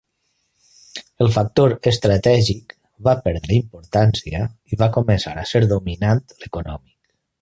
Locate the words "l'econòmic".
6.41-6.99